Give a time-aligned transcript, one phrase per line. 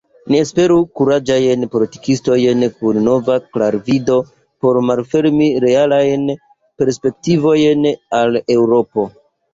[0.33, 4.17] Ni esperu kuraĝajn politikistojn kun nova klarvido
[4.65, 6.27] por malfermi realajn
[6.83, 7.89] perspektivojn
[8.23, 9.07] al Eŭropo.